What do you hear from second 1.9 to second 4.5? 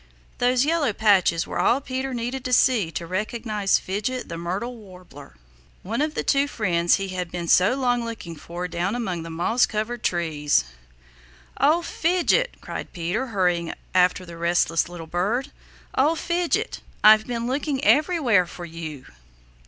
needed to see to recognize Fidget the